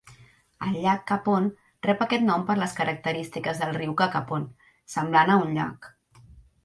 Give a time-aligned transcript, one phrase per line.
[0.67, 1.49] El llac Capon
[1.87, 4.51] rep aquest nom per les característiques del riu Cacapon,
[4.95, 5.93] semblant a un llac.